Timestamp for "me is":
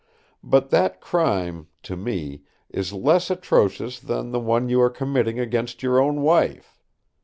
1.95-2.91